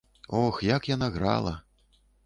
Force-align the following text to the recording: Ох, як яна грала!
Ох, 0.27 0.63
як 0.63 0.89
яна 0.89 1.09
грала! 1.09 1.61